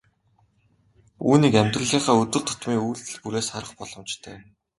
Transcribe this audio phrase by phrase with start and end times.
[1.29, 4.37] Үүнийг амьдралынхаа өдөр тутмын үйлдэл бүрээс харах боломжтой.